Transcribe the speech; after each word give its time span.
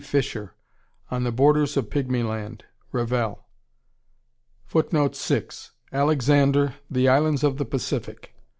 Fisher, 0.03 0.55
"On 1.11 1.23
the 1.23 1.31
Borders 1.31 1.77
of 1.77 1.91
Pigmy 1.91 2.23
Land." 2.23 2.65
Revell. 2.91 3.45
Alexander, 5.93 6.73
"The 6.89 7.07
Islands 7.07 7.43
of 7.43 7.57
the 7.59 7.65
Pacific." 7.65 8.33